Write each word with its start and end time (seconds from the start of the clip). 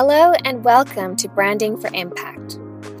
Hello, 0.00 0.32
and 0.44 0.62
welcome 0.62 1.16
to 1.16 1.28
Branding 1.28 1.76
for 1.76 1.90
Impact, 1.92 2.54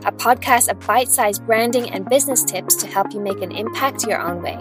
a 0.04 0.10
podcast 0.10 0.68
of 0.68 0.84
bite 0.84 1.08
sized 1.08 1.46
branding 1.46 1.88
and 1.90 2.04
business 2.08 2.42
tips 2.42 2.74
to 2.74 2.88
help 2.88 3.14
you 3.14 3.20
make 3.20 3.40
an 3.40 3.52
impact 3.52 4.04
your 4.04 4.20
own 4.20 4.42
way. 4.42 4.60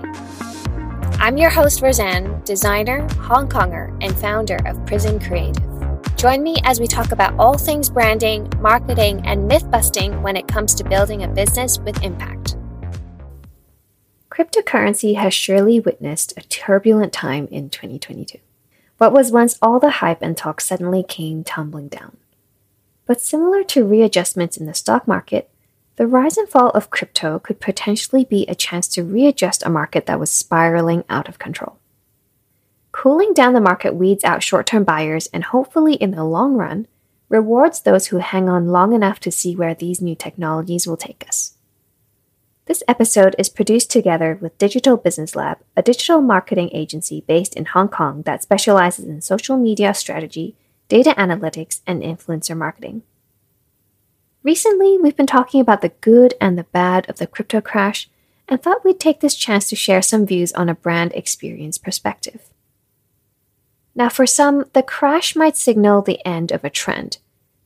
I'm 1.17 1.37
your 1.37 1.49
host, 1.49 1.81
Rosann, 1.81 2.39
designer, 2.45 3.07
Hong 3.21 3.49
Konger, 3.49 3.97
and 4.01 4.15
founder 4.15 4.59
of 4.67 4.85
Prism 4.85 5.19
Creative. 5.19 5.65
Join 6.15 6.43
me 6.43 6.57
as 6.63 6.79
we 6.79 6.85
talk 6.85 7.11
about 7.11 7.33
all 7.39 7.57
things 7.57 7.89
branding, 7.89 8.47
marketing, 8.59 9.25
and 9.25 9.47
myth 9.47 9.67
busting 9.71 10.21
when 10.21 10.37
it 10.37 10.47
comes 10.47 10.75
to 10.75 10.83
building 10.83 11.23
a 11.23 11.27
business 11.27 11.79
with 11.79 12.03
impact. 12.03 12.55
Cryptocurrency 14.29 15.15
has 15.15 15.33
surely 15.33 15.79
witnessed 15.79 16.37
a 16.37 16.41
turbulent 16.41 17.13
time 17.13 17.47
in 17.47 17.71
2022. 17.71 18.37
What 18.99 19.11
was 19.11 19.31
once 19.31 19.57
all 19.59 19.79
the 19.79 19.89
hype 19.89 20.21
and 20.21 20.37
talk 20.37 20.61
suddenly 20.61 21.01
came 21.01 21.43
tumbling 21.43 21.87
down. 21.87 22.15
But 23.07 23.21
similar 23.21 23.63
to 23.63 23.85
readjustments 23.85 24.57
in 24.57 24.65
the 24.65 24.73
stock 24.73 25.07
market, 25.07 25.49
the 25.95 26.05
rise 26.05 26.37
and 26.37 26.47
fall 26.47 26.69
of 26.71 26.91
crypto 26.91 27.39
could 27.39 27.59
potentially 27.59 28.25
be 28.25 28.45
a 28.45 28.53
chance 28.53 28.87
to 28.89 29.03
readjust 29.03 29.65
a 29.65 29.69
market 29.69 30.05
that 30.05 30.19
was 30.19 30.29
spiraling 30.29 31.03
out 31.09 31.27
of 31.27 31.39
control. 31.39 31.79
Cooling 32.91 33.33
down 33.33 33.53
the 33.53 33.61
market 33.61 33.95
weeds 33.95 34.23
out 34.23 34.43
short 34.43 34.67
term 34.67 34.83
buyers 34.83 35.27
and 35.33 35.45
hopefully, 35.45 35.95
in 35.95 36.11
the 36.11 36.23
long 36.23 36.55
run, 36.55 36.85
rewards 37.29 37.81
those 37.81 38.07
who 38.07 38.17
hang 38.17 38.49
on 38.49 38.67
long 38.67 38.93
enough 38.93 39.19
to 39.21 39.31
see 39.31 39.55
where 39.55 39.73
these 39.73 40.01
new 40.01 40.15
technologies 40.15 40.85
will 40.85 40.97
take 40.97 41.25
us. 41.27 41.53
This 42.65 42.83
episode 42.87 43.35
is 43.39 43.47
produced 43.47 43.89
together 43.89 44.37
with 44.41 44.57
Digital 44.57 44.97
Business 44.97 45.35
Lab, 45.35 45.59
a 45.77 45.81
digital 45.81 46.21
marketing 46.21 46.69
agency 46.73 47.23
based 47.25 47.55
in 47.55 47.65
Hong 47.65 47.87
Kong 47.87 48.23
that 48.23 48.43
specializes 48.43 49.05
in 49.05 49.21
social 49.21 49.57
media 49.57 49.93
strategy, 49.93 50.55
data 50.87 51.13
analytics, 51.17 51.81
and 51.85 52.01
influencer 52.01 52.55
marketing. 52.55 53.03
Recently, 54.43 54.97
we've 54.97 55.17
been 55.17 55.27
talking 55.27 55.59
about 55.59 55.81
the 55.81 55.91
good 56.01 56.33
and 56.39 56.57
the 56.57 56.63
bad 56.65 57.09
of 57.09 57.17
the 57.17 57.27
crypto 57.27 57.59
crash 57.59 58.09
and 58.47 58.61
thought 58.61 58.85
we'd 58.85 58.99
take 58.99 59.19
this 59.19 59.35
chance 59.35 59.67
to 59.69 59.75
share 59.75 60.01
some 60.01 60.25
views 60.25 60.53
on 60.53 60.69
a 60.69 60.75
brand 60.75 61.11
experience 61.13 61.77
perspective. 61.77 62.49
Now, 63.93 64.09
for 64.09 64.25
some, 64.25 64.65
the 64.73 64.83
crash 64.83 65.35
might 65.35 65.57
signal 65.57 66.01
the 66.01 66.25
end 66.25 66.51
of 66.51 66.63
a 66.63 66.69
trend, 66.69 67.17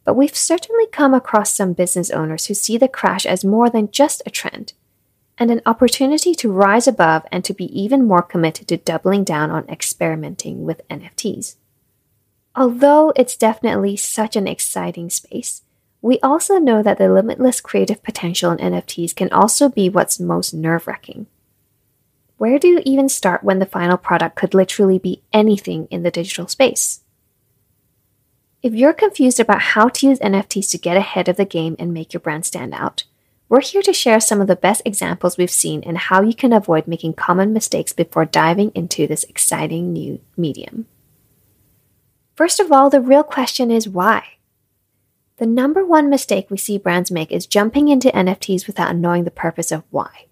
but 0.04 0.16
we've 0.16 0.36
certainly 0.36 0.88
come 0.88 1.14
across 1.14 1.54
some 1.54 1.74
business 1.74 2.10
owners 2.10 2.48
who 2.48 2.54
see 2.54 2.78
the 2.78 2.88
crash 2.88 3.26
as 3.26 3.46
more 3.46 3.70
than 3.70 3.92
just 3.92 4.24
a 4.26 4.32
trend 4.32 4.74
and 5.38 5.52
an 5.52 5.62
opportunity 5.66 6.34
to 6.36 6.52
rise 6.52 6.88
above 6.88 7.26
and 7.32 7.44
to 7.44 7.54
be 7.54 7.66
even 7.80 8.08
more 8.08 8.22
committed 8.22 8.68
to 8.70 8.78
doubling 8.78 9.24
down 9.24 9.52
on 9.52 9.68
experimenting 9.70 10.64
with 10.64 10.88
NFTs. 10.88 11.56
Although 12.56 13.14
it's 13.16 13.38
definitely 13.38 13.96
such 13.96 14.36
an 14.36 14.48
exciting 14.48 15.10
space, 15.10 15.62
we 16.02 16.20
also 16.20 16.58
know 16.58 16.84
that 16.84 16.98
the 16.98 17.12
limitless 17.12 17.62
creative 17.62 18.04
potential 18.04 18.52
in 18.52 18.58
NFTs 18.58 19.16
can 19.16 19.32
also 19.32 19.70
be 19.70 19.88
what's 19.88 20.20
most 20.20 20.54
nerve 20.54 20.88
wracking. 20.88 21.28
Where 22.38 22.58
do 22.58 22.68
you 22.68 22.82
even 22.86 23.08
start 23.08 23.44
when 23.44 23.60
the 23.60 23.66
final 23.68 23.98
product 23.98 24.36
could 24.36 24.54
literally 24.54 24.98
be 24.98 25.22
anything 25.32 25.88
in 25.92 26.04
the 26.04 26.12
digital 26.12 26.48
space? 26.48 27.02
If 28.64 28.74
you're 28.74 28.94
confused 28.94 29.40
about 29.40 29.62
how 29.62 29.90
to 29.90 30.08
use 30.08 30.20
NFTs 30.20 30.72
to 30.72 30.78
get 30.78 30.98
ahead 30.98 31.30
of 31.30 31.38
the 31.38 31.46
game 31.46 31.76
and 31.80 31.94
make 31.94 32.14
your 32.14 32.20
brand 32.20 32.46
stand 32.46 32.74
out, 32.74 33.04
we're 33.48 33.62
here 33.62 33.82
to 33.82 33.94
share 33.94 34.20
some 34.20 34.42
of 34.42 34.48
the 34.48 34.56
best 34.56 34.82
examples 34.86 35.38
we've 35.38 35.52
seen 35.52 35.84
and 35.84 35.98
how 35.98 36.22
you 36.22 36.34
can 36.34 36.54
avoid 36.54 36.88
making 36.88 37.14
common 37.14 37.54
mistakes 37.54 37.94
before 37.94 38.26
diving 38.26 38.72
into 38.76 39.08
this 39.08 39.24
exciting 39.26 39.94
new 39.94 40.20
medium. 40.36 40.88
First 42.42 42.60
of 42.60 42.72
all, 42.72 42.90
the 42.90 43.02
real 43.02 43.22
question 43.22 43.70
is 43.70 43.88
why? 43.88 44.24
The 45.38 45.46
number 45.46 45.86
one 45.86 46.10
mistake 46.10 46.50
we 46.50 46.58
see 46.58 46.80
brands 46.80 47.12
make 47.12 47.32
is 47.32 47.46
jumping 47.46 47.88
into 47.88 48.10
NFTs 48.10 48.66
without 48.66 48.96
knowing 48.96 49.26
the 49.26 49.30
purpose 49.30 49.72
of 49.72 49.84
why. 49.92 50.26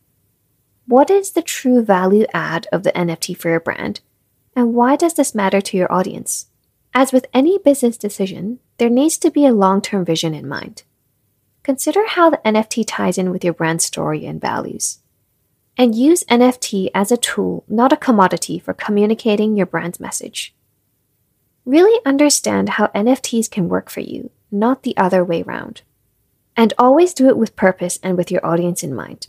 What 0.87 1.11
is 1.11 1.33
the 1.33 1.43
true 1.43 1.83
value 1.83 2.25
add 2.33 2.65
of 2.71 2.81
the 2.81 2.91
NFT 2.93 3.37
for 3.37 3.49
your 3.49 3.59
brand? 3.59 3.99
And 4.55 4.73
why 4.73 4.95
does 4.95 5.13
this 5.13 5.35
matter 5.35 5.61
to 5.61 5.77
your 5.77 5.93
audience? 5.93 6.47
As 6.95 7.13
with 7.13 7.27
any 7.31 7.59
business 7.59 7.95
decision, 7.95 8.57
there 8.79 8.89
needs 8.89 9.19
to 9.19 9.29
be 9.29 9.45
a 9.45 9.53
long 9.53 9.79
term 9.79 10.03
vision 10.03 10.33
in 10.33 10.47
mind. 10.47 10.81
Consider 11.61 12.07
how 12.07 12.31
the 12.31 12.41
NFT 12.43 12.85
ties 12.87 13.19
in 13.19 13.29
with 13.29 13.43
your 13.43 13.53
brand 13.53 13.83
story 13.83 14.25
and 14.25 14.41
values. 14.41 14.97
And 15.77 15.93
use 15.93 16.23
NFT 16.23 16.89
as 16.95 17.11
a 17.11 17.17
tool, 17.17 17.65
not 17.67 17.93
a 17.93 17.97
commodity, 17.97 18.57
for 18.57 18.73
communicating 18.73 19.55
your 19.55 19.67
brand's 19.67 19.99
message. 19.99 20.55
Really 21.69 22.03
understand 22.03 22.67
how 22.67 22.87
NFTs 22.95 23.47
can 23.47 23.69
work 23.69 23.91
for 23.91 23.99
you, 23.99 24.31
not 24.49 24.81
the 24.81 24.97
other 24.97 25.23
way 25.23 25.43
around. 25.43 25.83
And 26.57 26.73
always 26.79 27.13
do 27.13 27.27
it 27.27 27.37
with 27.37 27.55
purpose 27.55 27.99
and 28.01 28.17
with 28.17 28.31
your 28.31 28.43
audience 28.43 28.81
in 28.81 28.95
mind. 28.95 29.27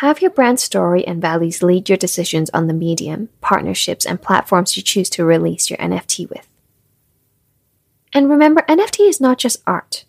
Have 0.00 0.20
your 0.20 0.32
brand 0.32 0.58
story 0.58 1.06
and 1.06 1.22
values 1.22 1.62
lead 1.62 1.88
your 1.88 1.96
decisions 1.96 2.50
on 2.50 2.66
the 2.66 2.74
medium, 2.74 3.28
partnerships, 3.40 4.04
and 4.04 4.20
platforms 4.20 4.76
you 4.76 4.82
choose 4.82 5.08
to 5.10 5.24
release 5.24 5.70
your 5.70 5.76
NFT 5.76 6.28
with. 6.28 6.48
And 8.12 8.28
remember, 8.28 8.62
NFT 8.62 9.08
is 9.08 9.20
not 9.20 9.38
just 9.38 9.62
art. 9.64 10.06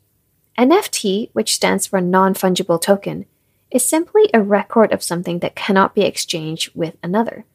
NFT, 0.58 1.30
which 1.34 1.54
stands 1.54 1.86
for 1.86 2.02
non 2.02 2.34
fungible 2.34 2.82
token, 2.82 3.28
is 3.70 3.86
simply 3.86 4.32
a 4.34 4.42
record 4.42 4.92
of 4.92 5.04
something 5.04 5.38
that 5.40 5.56
cannot 5.56 5.94
be 5.94 6.02
exchanged 6.02 6.72
with 6.74 6.98
another. 7.04 7.46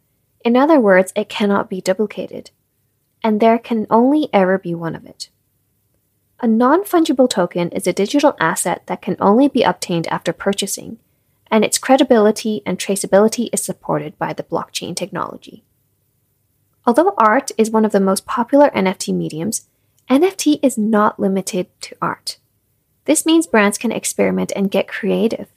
In 0.45 0.57
other 0.57 0.79
words, 0.79 1.13
it 1.17 1.29
cannot 1.29 1.69
be 1.69 1.81
duplicated, 1.81 2.53
and 3.23 3.41
there 3.41 3.59
can 3.59 3.87
only 3.91 4.29
ever 4.33 4.59
be 4.59 4.75
one 4.75 4.95
of 4.95 5.07
it. 5.07 5.29
A 6.41 6.47
non 6.47 6.83
fungible 6.83 7.31
token 7.31 7.71
is 7.71 7.87
a 7.87 7.93
digital 7.93 8.37
asset 8.41 8.83
that 8.87 9.03
can 9.03 9.17
only 9.21 9.49
be 9.49 9.63
obtained 9.63 10.09
after 10.09 10.33
purchasing, 10.33 10.99
and 11.51 11.65
its 11.65 11.79
credibility 11.79 12.63
and 12.67 12.79
traceability 12.79 13.49
is 13.53 13.63
supported 13.63 14.19
by 14.19 14.33
the 14.33 14.43
blockchain 14.43 14.97
technology. 14.97 15.63
Although 16.85 17.15
art 17.17 17.53
is 17.57 17.71
one 17.71 17.85
of 17.85 17.93
the 17.93 18.01
most 18.01 18.27
popular 18.27 18.71
NFT 18.71 19.15
mediums, 19.15 19.69
NFT 20.11 20.59
is 20.63 20.77
not 20.77 21.21
limited 21.21 21.69
to 21.83 21.97
art. 22.03 22.39
This 23.05 23.25
means 23.25 23.47
brands 23.47 23.79
can 23.79 23.93
experiment 23.93 24.53
and 24.57 24.71
get 24.71 24.89
creative. 24.89 25.49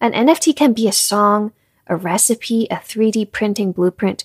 An 0.00 0.12
NFT 0.12 0.54
can 0.54 0.72
be 0.72 0.86
a 0.86 0.92
song, 0.92 1.52
a 1.86 1.96
recipe, 1.96 2.66
a 2.70 2.76
3D 2.76 3.30
printing 3.32 3.72
blueprint. 3.72 4.24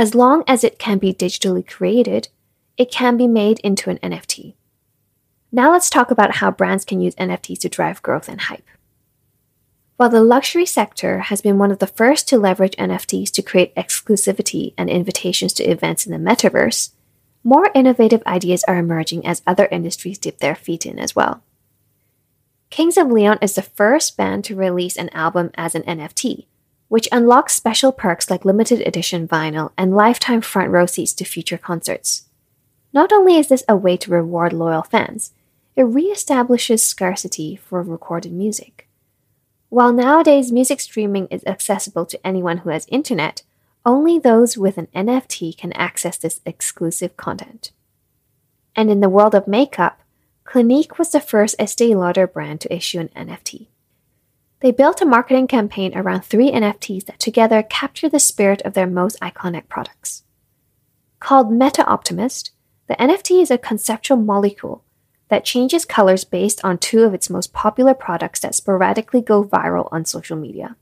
As 0.00 0.14
long 0.14 0.44
as 0.46 0.64
it 0.64 0.78
can 0.78 0.96
be 0.96 1.12
digitally 1.12 1.62
created, 1.68 2.28
it 2.78 2.90
can 2.90 3.18
be 3.18 3.28
made 3.28 3.58
into 3.58 3.90
an 3.90 3.98
NFT. 3.98 4.54
Now 5.52 5.72
let's 5.72 5.90
talk 5.90 6.10
about 6.10 6.36
how 6.36 6.50
brands 6.50 6.86
can 6.86 7.02
use 7.02 7.14
NFTs 7.16 7.58
to 7.58 7.68
drive 7.68 8.00
growth 8.00 8.26
and 8.26 8.40
hype. 8.40 8.66
While 9.98 10.08
the 10.08 10.22
luxury 10.22 10.64
sector 10.64 11.18
has 11.18 11.42
been 11.42 11.58
one 11.58 11.70
of 11.70 11.80
the 11.80 11.86
first 11.86 12.26
to 12.28 12.38
leverage 12.38 12.76
NFTs 12.76 13.30
to 13.32 13.42
create 13.42 13.74
exclusivity 13.74 14.72
and 14.78 14.88
invitations 14.88 15.52
to 15.52 15.64
events 15.64 16.06
in 16.06 16.12
the 16.12 16.30
metaverse, 16.30 16.92
more 17.44 17.70
innovative 17.74 18.22
ideas 18.24 18.64
are 18.64 18.78
emerging 18.78 19.26
as 19.26 19.42
other 19.46 19.68
industries 19.70 20.16
dip 20.16 20.38
their 20.38 20.54
feet 20.54 20.86
in 20.86 20.98
as 20.98 21.14
well. 21.14 21.42
Kings 22.70 22.96
of 22.96 23.08
Leon 23.12 23.36
is 23.42 23.54
the 23.54 23.60
first 23.60 24.16
band 24.16 24.46
to 24.46 24.56
release 24.56 24.96
an 24.96 25.10
album 25.10 25.50
as 25.56 25.74
an 25.74 25.82
NFT, 25.82 26.46
which 26.90 27.08
unlocks 27.12 27.54
special 27.54 27.92
perks 27.92 28.28
like 28.28 28.44
limited 28.44 28.80
edition 28.84 29.26
vinyl 29.28 29.70
and 29.78 29.94
lifetime 29.94 30.40
front 30.40 30.68
row 30.72 30.86
seats 30.86 31.12
to 31.12 31.24
future 31.24 31.56
concerts. 31.56 32.26
Not 32.92 33.12
only 33.12 33.36
is 33.36 33.46
this 33.46 33.62
a 33.68 33.76
way 33.76 33.96
to 33.98 34.10
reward 34.10 34.52
loyal 34.52 34.82
fans, 34.82 35.32
it 35.76 35.82
reestablishes 35.82 36.80
scarcity 36.80 37.54
for 37.54 37.80
recorded 37.80 38.32
music. 38.32 38.88
While 39.68 39.92
nowadays 39.92 40.50
music 40.50 40.80
streaming 40.80 41.28
is 41.28 41.44
accessible 41.46 42.06
to 42.06 42.26
anyone 42.26 42.58
who 42.58 42.70
has 42.70 42.86
internet, 42.88 43.44
only 43.86 44.18
those 44.18 44.58
with 44.58 44.76
an 44.76 44.88
NFT 44.92 45.56
can 45.56 45.72
access 45.74 46.18
this 46.18 46.40
exclusive 46.44 47.16
content. 47.16 47.70
And 48.74 48.90
in 48.90 48.98
the 48.98 49.08
world 49.08 49.36
of 49.36 49.46
makeup, 49.46 50.00
Clinique 50.42 50.98
was 50.98 51.10
the 51.10 51.20
first 51.20 51.54
Estee 51.60 51.94
Lauder 51.94 52.26
brand 52.26 52.60
to 52.62 52.74
issue 52.74 52.98
an 52.98 53.10
NFT. 53.14 53.68
They 54.60 54.72
built 54.72 55.00
a 55.00 55.06
marketing 55.06 55.46
campaign 55.46 55.96
around 55.96 56.22
three 56.22 56.50
NFTs 56.50 57.06
that 57.06 57.18
together 57.18 57.62
capture 57.62 58.08
the 58.08 58.18
spirit 58.18 58.60
of 58.62 58.74
their 58.74 58.86
most 58.86 59.18
iconic 59.20 59.68
products. 59.68 60.24
Called 61.18 61.52
Meta 61.52 61.84
Optimist, 61.86 62.52
the 62.86 62.96
NFT 62.96 63.40
is 63.40 63.50
a 63.50 63.58
conceptual 63.58 64.18
molecule 64.18 64.84
that 65.28 65.44
changes 65.44 65.84
colors 65.84 66.24
based 66.24 66.62
on 66.64 66.76
two 66.76 67.04
of 67.04 67.14
its 67.14 67.30
most 67.30 67.52
popular 67.52 67.94
products 67.94 68.40
that 68.40 68.54
sporadically 68.54 69.22
go 69.22 69.42
viral 69.42 69.88
on 69.92 70.04
social 70.04 70.36
media. 70.36 70.76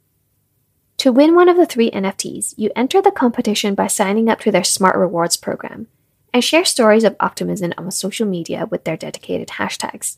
To 0.99 1.13
win 1.13 1.37
one 1.37 1.49
of 1.49 1.57
the 1.57 1.67
three 1.67 1.91
NFTs, 1.93 2.55
you 2.57 2.71
enter 2.75 3.01
the 3.01 3.13
competition 3.13 3.77
by 3.77 3.87
signing 3.87 4.29
up 4.29 4.41
to 4.41 4.51
their 4.51 4.65
Smart 4.65 4.97
Rewards 4.97 5.37
program, 5.37 5.87
and 6.33 6.43
share 6.43 6.65
stories 6.65 7.05
of 7.05 7.15
optimism 7.21 7.73
on 7.79 7.91
social 7.91 8.27
media 8.27 8.67
with 8.67 8.85
their 8.85 8.97
dedicated 8.97 9.49
hashtags. 9.49 10.17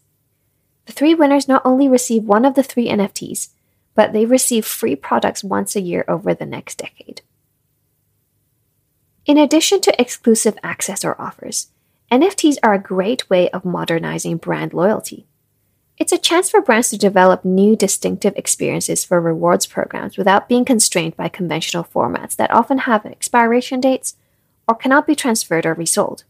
The 0.87 0.93
three 0.93 1.15
winners 1.15 1.49
not 1.49 1.63
only 1.65 1.89
receive 1.89 2.25
one 2.25 2.45
of 2.45 2.55
the 2.55 2.63
three 2.63 2.89
NFTs, 2.89 3.49
but 3.95 4.13
they 4.13 4.25
receive 4.25 4.67
free 4.67 4.97
products 4.97 5.45
once 5.45 5.77
a 5.77 5.81
year 5.81 6.05
over 6.09 6.35
the 6.35 6.47
next 6.47 6.79
decade. 6.79 7.23
In 9.27 9.37
addition 9.37 9.81
to 9.83 10.01
exclusive 10.01 10.57
access 10.63 11.05
or 11.05 11.21
offers, 11.21 11.69
NFTs 12.11 12.57
are 12.63 12.75
a 12.75 12.79
great 12.79 13.29
way 13.31 13.49
of 13.51 13.65
modernizing 13.65 14.39
brand 14.39 14.73
loyalty. 14.73 15.27
It's 15.99 16.13
a 16.13 16.19
chance 16.19 16.49
for 16.49 16.63
brands 16.63 16.89
to 16.91 16.99
develop 16.99 17.45
new 17.45 17.77
distinctive 17.77 18.33
experiences 18.35 19.05
for 19.05 19.21
rewards 19.21 19.67
programs 19.67 20.17
without 20.17 20.49
being 20.49 20.65
constrained 20.65 21.15
by 21.15 21.29
conventional 21.29 21.85
formats 21.85 22.35
that 22.37 22.51
often 22.51 22.79
have 22.79 23.05
expiration 23.05 23.81
dates 23.81 24.17
or 24.67 24.75
cannot 24.75 25.07
be 25.07 25.15
transferred 25.15 25.67
or 25.67 25.75
resold. 25.75 26.25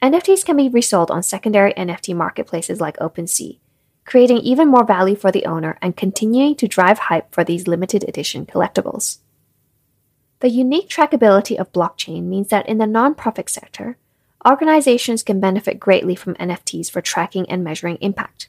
NFTs 0.00 0.44
can 0.44 0.56
be 0.56 0.68
resold 0.68 1.10
on 1.10 1.22
secondary 1.24 1.72
NFT 1.74 2.14
marketplaces 2.14 2.80
like 2.80 2.96
OpenSea, 2.98 3.58
creating 4.04 4.38
even 4.38 4.68
more 4.68 4.84
value 4.84 5.16
for 5.16 5.32
the 5.32 5.44
owner 5.44 5.76
and 5.82 5.96
continuing 5.96 6.54
to 6.56 6.68
drive 6.68 6.98
hype 6.98 7.32
for 7.34 7.42
these 7.42 7.66
limited 7.66 8.04
edition 8.08 8.46
collectibles. 8.46 9.18
The 10.38 10.50
unique 10.50 10.88
trackability 10.88 11.56
of 11.56 11.72
blockchain 11.72 12.24
means 12.24 12.48
that 12.48 12.68
in 12.68 12.78
the 12.78 12.84
nonprofit 12.84 13.48
sector, 13.48 13.96
organizations 14.46 15.24
can 15.24 15.40
benefit 15.40 15.80
greatly 15.80 16.14
from 16.14 16.36
NFTs 16.36 16.88
for 16.88 17.00
tracking 17.00 17.50
and 17.50 17.64
measuring 17.64 17.96
impact. 17.96 18.48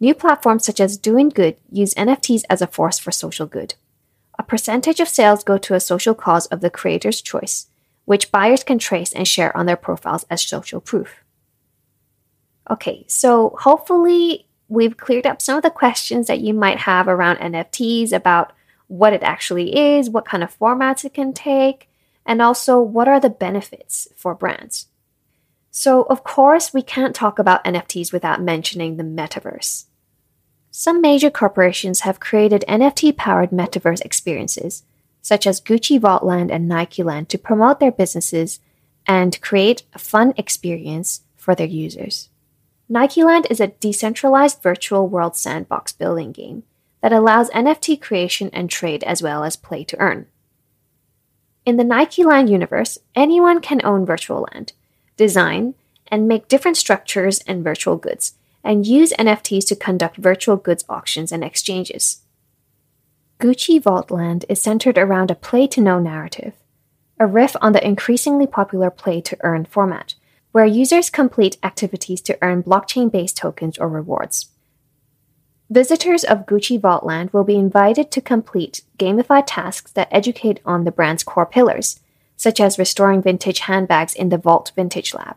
New 0.00 0.14
platforms 0.14 0.64
such 0.64 0.80
as 0.80 0.96
Doing 0.96 1.28
Good 1.28 1.56
use 1.70 1.92
NFTs 1.92 2.44
as 2.48 2.62
a 2.62 2.66
force 2.66 2.98
for 2.98 3.12
social 3.12 3.46
good. 3.46 3.74
A 4.38 4.42
percentage 4.42 4.98
of 4.98 5.08
sales 5.08 5.44
go 5.44 5.58
to 5.58 5.74
a 5.74 5.80
social 5.80 6.14
cause 6.14 6.46
of 6.46 6.62
the 6.62 6.70
creator's 6.70 7.20
choice, 7.20 7.66
which 8.04 8.30
buyers 8.30 8.64
can 8.64 8.78
trace 8.78 9.12
and 9.12 9.26
share 9.26 9.56
on 9.56 9.66
their 9.66 9.76
profiles 9.76 10.24
as 10.30 10.42
social 10.42 10.80
proof. 10.80 11.24
Okay, 12.70 13.04
so 13.08 13.56
hopefully 13.60 14.46
we've 14.68 14.96
cleared 14.96 15.26
up 15.26 15.42
some 15.42 15.56
of 15.56 15.62
the 15.62 15.70
questions 15.70 16.26
that 16.26 16.40
you 16.40 16.54
might 16.54 16.78
have 16.78 17.08
around 17.08 17.36
NFTs 17.36 18.12
about 18.12 18.52
what 18.86 19.12
it 19.12 19.22
actually 19.22 19.96
is, 19.96 20.10
what 20.10 20.26
kind 20.26 20.42
of 20.42 20.58
formats 20.58 21.04
it 21.04 21.14
can 21.14 21.32
take, 21.32 21.88
and 22.26 22.40
also 22.40 22.80
what 22.80 23.08
are 23.08 23.20
the 23.20 23.30
benefits 23.30 24.08
for 24.16 24.34
brands. 24.34 24.86
So, 25.70 26.02
of 26.04 26.22
course, 26.22 26.72
we 26.72 26.82
can't 26.82 27.14
talk 27.16 27.38
about 27.38 27.64
NFTs 27.64 28.12
without 28.12 28.40
mentioning 28.40 28.96
the 28.96 29.02
metaverse. 29.02 29.86
Some 30.70 31.00
major 31.00 31.30
corporations 31.30 32.00
have 32.00 32.20
created 32.20 32.64
NFT 32.68 33.16
powered 33.16 33.50
metaverse 33.50 34.00
experiences, 34.02 34.84
such 35.24 35.46
as 35.46 35.58
Gucci 35.58 35.98
Vaultland 35.98 36.52
and 36.52 36.68
Nike 36.68 37.02
Land, 37.02 37.30
to 37.30 37.38
promote 37.38 37.80
their 37.80 37.90
businesses 37.90 38.60
and 39.06 39.40
create 39.40 39.82
a 39.94 39.98
fun 39.98 40.34
experience 40.36 41.22
for 41.34 41.54
their 41.54 41.66
users. 41.66 42.28
Nike 42.90 43.24
Land 43.24 43.46
is 43.48 43.58
a 43.58 43.68
decentralized 43.68 44.62
virtual 44.62 45.08
world 45.08 45.34
sandbox 45.34 45.92
building 45.92 46.30
game 46.30 46.62
that 47.00 47.14
allows 47.14 47.48
NFT 47.50 48.02
creation 48.02 48.50
and 48.52 48.68
trade 48.68 49.02
as 49.04 49.22
well 49.22 49.44
as 49.44 49.56
play 49.56 49.82
to 49.84 49.98
earn. 49.98 50.26
In 51.64 51.78
the 51.78 51.84
Nike 51.84 52.22
Land 52.22 52.50
universe, 52.50 52.98
anyone 53.14 53.62
can 53.62 53.80
own 53.82 54.04
virtual 54.04 54.46
land, 54.52 54.74
design, 55.16 55.74
and 56.08 56.28
make 56.28 56.48
different 56.48 56.76
structures 56.76 57.38
and 57.46 57.64
virtual 57.64 57.96
goods, 57.96 58.34
and 58.62 58.86
use 58.86 59.14
NFTs 59.14 59.66
to 59.68 59.76
conduct 59.76 60.18
virtual 60.18 60.56
goods 60.56 60.84
auctions 60.90 61.32
and 61.32 61.42
exchanges. 61.42 62.23
Gucci 63.38 63.80
Vaultland 63.80 64.44
is 64.48 64.62
centered 64.62 64.96
around 64.96 65.30
a 65.30 65.34
play 65.34 65.66
to 65.66 65.80
know 65.80 65.98
narrative, 65.98 66.54
a 67.18 67.26
riff 67.26 67.56
on 67.60 67.72
the 67.72 67.86
increasingly 67.86 68.46
popular 68.46 68.90
play 68.90 69.20
to 69.20 69.36
earn 69.42 69.64
format 69.64 70.14
where 70.54 70.64
users 70.64 71.10
complete 71.10 71.56
activities 71.64 72.20
to 72.20 72.38
earn 72.40 72.62
blockchain 72.62 73.10
based 73.10 73.36
tokens 73.36 73.76
or 73.76 73.88
rewards. 73.88 74.50
Visitors 75.68 76.22
of 76.22 76.46
Gucci 76.46 76.80
Vaultland 76.80 77.32
will 77.32 77.42
be 77.42 77.56
invited 77.56 78.12
to 78.12 78.20
complete 78.20 78.82
gamified 78.96 79.46
tasks 79.48 79.90
that 79.90 80.06
educate 80.12 80.60
on 80.64 80.84
the 80.84 80.92
brand's 80.92 81.24
core 81.24 81.44
pillars, 81.44 81.98
such 82.36 82.60
as 82.60 82.78
restoring 82.78 83.20
vintage 83.20 83.60
handbags 83.60 84.14
in 84.14 84.28
the 84.28 84.38
Vault 84.38 84.70
Vintage 84.76 85.12
Lab. 85.12 85.34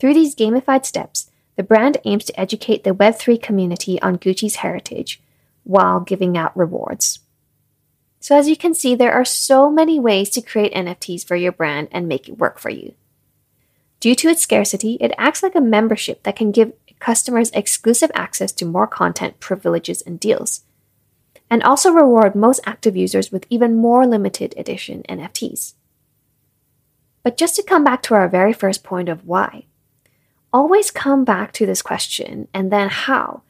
Through 0.00 0.14
these 0.14 0.34
gamified 0.34 0.86
steps, 0.86 1.30
the 1.56 1.62
brand 1.62 1.98
aims 2.06 2.24
to 2.24 2.40
educate 2.40 2.84
the 2.84 2.94
Web3 2.94 3.42
community 3.42 4.00
on 4.00 4.16
Gucci's 4.16 4.56
heritage 4.56 5.20
while 5.64 6.00
giving 6.00 6.36
out 6.36 6.56
rewards. 6.56 7.20
So, 8.20 8.36
as 8.36 8.48
you 8.48 8.56
can 8.56 8.72
see, 8.72 8.94
there 8.94 9.12
are 9.12 9.24
so 9.24 9.70
many 9.70 9.98
ways 9.98 10.30
to 10.30 10.42
create 10.42 10.72
NFTs 10.74 11.26
for 11.26 11.34
your 11.34 11.52
brand 11.52 11.88
and 11.90 12.06
make 12.06 12.28
it 12.28 12.38
work 12.38 12.58
for 12.58 12.70
you. 12.70 12.94
Due 13.98 14.14
to 14.14 14.28
its 14.28 14.42
scarcity, 14.42 14.96
it 15.00 15.12
acts 15.18 15.42
like 15.42 15.54
a 15.54 15.60
membership 15.60 16.22
that 16.22 16.36
can 16.36 16.52
give 16.52 16.72
customers 16.98 17.50
exclusive 17.50 18.10
access 18.14 18.52
to 18.52 18.64
more 18.64 18.86
content, 18.86 19.40
privileges, 19.40 20.02
and 20.02 20.20
deals, 20.20 20.62
and 21.50 21.62
also 21.62 21.90
reward 21.90 22.34
most 22.34 22.60
active 22.64 22.96
users 22.96 23.32
with 23.32 23.46
even 23.50 23.76
more 23.76 24.06
limited 24.06 24.54
edition 24.56 25.02
NFTs. 25.08 25.74
But 27.22 27.36
just 27.36 27.56
to 27.56 27.62
come 27.62 27.84
back 27.84 28.02
to 28.04 28.14
our 28.14 28.28
very 28.28 28.52
first 28.52 28.84
point 28.84 29.08
of 29.08 29.26
why, 29.26 29.66
always 30.52 30.90
come 30.90 31.24
back 31.24 31.52
to 31.54 31.66
this 31.66 31.82
question 31.82 32.48
and 32.54 32.70
then 32.70 32.88
how. 32.88 33.42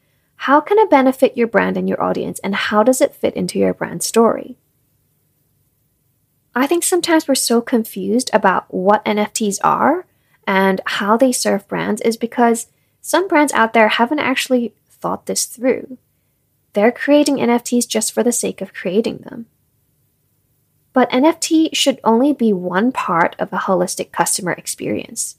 How 0.43 0.59
can 0.59 0.77
it 0.77 0.89
benefit 0.89 1.37
your 1.37 1.47
brand 1.47 1.77
and 1.77 1.87
your 1.87 2.03
audience, 2.03 2.37
and 2.39 2.53
how 2.53 2.83
does 2.83 2.99
it 2.99 3.15
fit 3.15 3.33
into 3.33 3.57
your 3.57 3.73
brand 3.73 4.03
story? 4.03 4.57
I 6.53 6.67
think 6.67 6.83
sometimes 6.83 7.29
we're 7.29 7.35
so 7.35 7.61
confused 7.61 8.29
about 8.33 8.65
what 8.67 9.05
NFTs 9.05 9.59
are 9.63 10.05
and 10.45 10.81
how 10.85 11.15
they 11.15 11.31
serve 11.31 11.65
brands 11.69 12.01
is 12.01 12.17
because 12.17 12.67
some 12.99 13.29
brands 13.29 13.53
out 13.53 13.71
there 13.71 13.87
haven't 13.87 14.19
actually 14.19 14.73
thought 14.89 15.27
this 15.27 15.45
through. 15.45 15.97
They're 16.73 16.91
creating 16.91 17.37
NFTs 17.37 17.87
just 17.87 18.11
for 18.11 18.21
the 18.21 18.33
sake 18.33 18.59
of 18.59 18.73
creating 18.73 19.19
them. 19.19 19.45
But 20.91 21.09
NFT 21.11 21.69
should 21.73 22.01
only 22.03 22.33
be 22.33 22.51
one 22.51 22.91
part 22.91 23.37
of 23.39 23.53
a 23.53 23.59
holistic 23.59 24.11
customer 24.11 24.51
experience. 24.51 25.37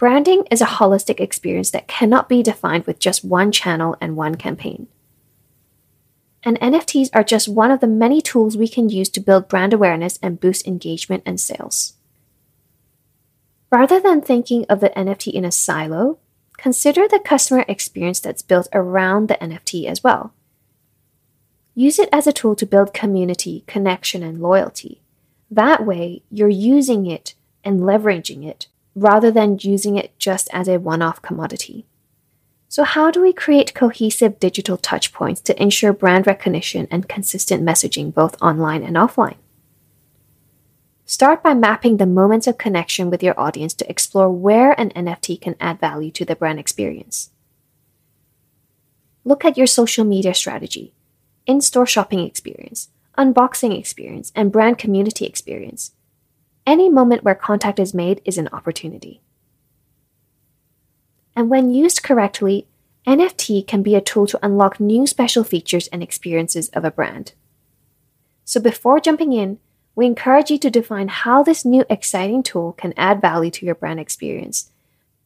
Branding 0.00 0.44
is 0.50 0.62
a 0.62 0.76
holistic 0.80 1.20
experience 1.20 1.70
that 1.72 1.86
cannot 1.86 2.26
be 2.26 2.42
defined 2.42 2.86
with 2.86 2.98
just 2.98 3.22
one 3.22 3.52
channel 3.52 3.98
and 4.00 4.16
one 4.16 4.34
campaign. 4.34 4.88
And 6.42 6.58
NFTs 6.58 7.10
are 7.12 7.22
just 7.22 7.48
one 7.48 7.70
of 7.70 7.80
the 7.80 7.86
many 7.86 8.22
tools 8.22 8.56
we 8.56 8.66
can 8.66 8.88
use 8.88 9.10
to 9.10 9.20
build 9.20 9.46
brand 9.46 9.74
awareness 9.74 10.18
and 10.22 10.40
boost 10.40 10.66
engagement 10.66 11.22
and 11.26 11.38
sales. 11.38 11.96
Rather 13.70 14.00
than 14.00 14.22
thinking 14.22 14.64
of 14.70 14.80
the 14.80 14.88
NFT 14.88 15.34
in 15.34 15.44
a 15.44 15.52
silo, 15.52 16.18
consider 16.56 17.06
the 17.06 17.20
customer 17.22 17.66
experience 17.68 18.20
that's 18.20 18.40
built 18.40 18.68
around 18.72 19.28
the 19.28 19.34
NFT 19.34 19.84
as 19.84 20.02
well. 20.02 20.32
Use 21.74 21.98
it 21.98 22.08
as 22.10 22.26
a 22.26 22.32
tool 22.32 22.56
to 22.56 22.64
build 22.64 22.94
community, 22.94 23.64
connection, 23.66 24.22
and 24.22 24.40
loyalty. 24.40 25.02
That 25.50 25.84
way, 25.84 26.22
you're 26.30 26.48
using 26.48 27.04
it 27.04 27.34
and 27.62 27.80
leveraging 27.80 28.46
it 28.46 28.68
rather 29.00 29.30
than 29.30 29.58
using 29.60 29.96
it 29.96 30.16
just 30.18 30.48
as 30.52 30.68
a 30.68 30.78
one 30.78 31.02
off 31.02 31.22
commodity. 31.22 31.86
So, 32.68 32.84
how 32.84 33.10
do 33.10 33.20
we 33.20 33.32
create 33.32 33.74
cohesive 33.74 34.38
digital 34.38 34.78
touchpoints 34.78 35.42
to 35.44 35.60
ensure 35.60 35.92
brand 35.92 36.26
recognition 36.26 36.86
and 36.90 37.08
consistent 37.08 37.64
messaging 37.64 38.14
both 38.14 38.40
online 38.40 38.84
and 38.84 38.96
offline? 38.96 39.38
Start 41.04 41.42
by 41.42 41.54
mapping 41.54 41.96
the 41.96 42.06
moments 42.06 42.46
of 42.46 42.58
connection 42.58 43.10
with 43.10 43.22
your 43.22 43.38
audience 43.40 43.74
to 43.74 43.90
explore 43.90 44.30
where 44.30 44.78
an 44.78 44.90
NFT 44.90 45.40
can 45.40 45.56
add 45.58 45.80
value 45.80 46.12
to 46.12 46.24
the 46.24 46.36
brand 46.36 46.60
experience. 46.60 47.30
Look 49.24 49.44
at 49.44 49.58
your 49.58 49.66
social 49.66 50.04
media 50.04 50.34
strategy, 50.34 50.94
in 51.46 51.60
store 51.60 51.86
shopping 51.86 52.20
experience, 52.20 52.90
unboxing 53.18 53.76
experience, 53.76 54.30
and 54.36 54.52
brand 54.52 54.78
community 54.78 55.26
experience. 55.26 55.92
Any 56.70 56.88
moment 56.88 57.24
where 57.24 57.34
contact 57.34 57.80
is 57.80 57.92
made 57.92 58.22
is 58.24 58.38
an 58.38 58.46
opportunity. 58.52 59.20
And 61.34 61.50
when 61.50 61.74
used 61.74 62.04
correctly, 62.04 62.68
NFT 63.08 63.66
can 63.66 63.82
be 63.82 63.96
a 63.96 64.00
tool 64.00 64.28
to 64.28 64.38
unlock 64.40 64.78
new 64.78 65.04
special 65.04 65.42
features 65.42 65.88
and 65.88 66.00
experiences 66.00 66.68
of 66.68 66.84
a 66.84 66.92
brand. 66.92 67.32
So 68.44 68.60
before 68.60 69.00
jumping 69.00 69.32
in, 69.32 69.58
we 69.96 70.06
encourage 70.06 70.48
you 70.48 70.58
to 70.58 70.70
define 70.70 71.08
how 71.08 71.42
this 71.42 71.64
new 71.64 71.84
exciting 71.90 72.44
tool 72.44 72.74
can 72.74 72.94
add 72.96 73.20
value 73.20 73.50
to 73.50 73.66
your 73.66 73.74
brand 73.74 73.98
experience, 73.98 74.70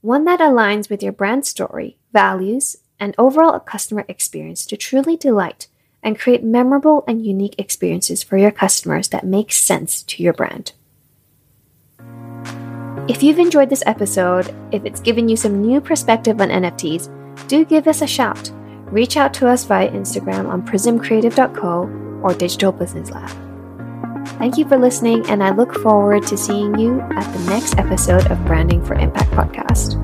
one 0.00 0.24
that 0.24 0.40
aligns 0.40 0.88
with 0.88 1.02
your 1.02 1.12
brand 1.12 1.44
story, 1.44 1.98
values, 2.10 2.76
and 2.98 3.14
overall 3.18 3.60
customer 3.60 4.06
experience 4.08 4.64
to 4.64 4.78
truly 4.78 5.14
delight 5.14 5.66
and 6.02 6.18
create 6.18 6.42
memorable 6.42 7.04
and 7.06 7.26
unique 7.26 7.56
experiences 7.58 8.22
for 8.22 8.38
your 8.38 8.50
customers 8.50 9.08
that 9.08 9.26
make 9.26 9.52
sense 9.52 10.02
to 10.04 10.22
your 10.22 10.32
brand. 10.32 10.72
If 13.06 13.22
you've 13.22 13.38
enjoyed 13.38 13.68
this 13.68 13.82
episode, 13.84 14.54
if 14.72 14.82
it's 14.86 15.00
given 15.00 15.28
you 15.28 15.36
some 15.36 15.60
new 15.60 15.78
perspective 15.78 16.40
on 16.40 16.48
NFTs, 16.48 17.10
do 17.48 17.62
give 17.64 17.86
us 17.86 18.00
a 18.00 18.06
shout. 18.06 18.50
Reach 18.86 19.18
out 19.18 19.34
to 19.34 19.46
us 19.46 19.64
via 19.64 19.90
Instagram 19.90 20.48
on 20.48 20.62
prismcreative.co 20.62 22.20
or 22.22 22.34
Digital 22.34 22.72
Business 22.72 23.10
Lab. 23.10 23.28
Thank 24.38 24.56
you 24.56 24.66
for 24.66 24.78
listening, 24.78 25.28
and 25.28 25.42
I 25.42 25.50
look 25.50 25.74
forward 25.74 26.26
to 26.28 26.38
seeing 26.38 26.78
you 26.78 27.00
at 27.00 27.30
the 27.34 27.50
next 27.50 27.76
episode 27.76 28.26
of 28.30 28.42
Branding 28.46 28.82
for 28.82 28.94
Impact 28.94 29.30
podcast. 29.32 30.03